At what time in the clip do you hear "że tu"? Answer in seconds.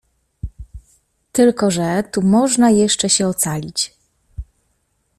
1.71-2.21